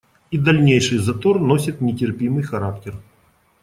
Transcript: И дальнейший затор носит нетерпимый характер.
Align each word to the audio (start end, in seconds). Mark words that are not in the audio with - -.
И 0.31 0.37
дальнейший 0.39 0.97
затор 0.97 1.39
носит 1.39 1.79
нетерпимый 1.79 2.41
характер. 2.41 2.95